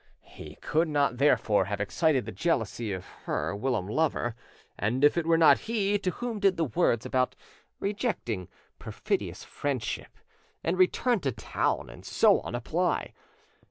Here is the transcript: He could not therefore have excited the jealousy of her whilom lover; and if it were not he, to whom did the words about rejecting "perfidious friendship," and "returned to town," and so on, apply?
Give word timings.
He 0.31 0.55
could 0.61 0.87
not 0.87 1.17
therefore 1.17 1.65
have 1.65 1.79
excited 1.79 2.25
the 2.25 2.31
jealousy 2.31 2.91
of 2.91 3.05
her 3.25 3.55
whilom 3.55 3.87
lover; 3.87 4.33
and 4.75 5.03
if 5.03 5.15
it 5.15 5.27
were 5.27 5.37
not 5.37 5.59
he, 5.69 5.99
to 5.99 6.09
whom 6.09 6.39
did 6.39 6.57
the 6.57 6.65
words 6.65 7.05
about 7.05 7.35
rejecting 7.79 8.49
"perfidious 8.79 9.43
friendship," 9.43 10.17
and 10.63 10.75
"returned 10.75 11.21
to 11.21 11.31
town," 11.31 11.87
and 11.91 12.03
so 12.03 12.39
on, 12.39 12.55
apply? 12.55 13.13